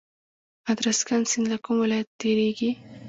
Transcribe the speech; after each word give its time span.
ادرسکن 0.71 1.21
سیند 1.29 1.47
له 1.51 1.57
کوم 1.63 1.77
ولایت 1.83 2.07
تیریږي؟ 2.19 2.71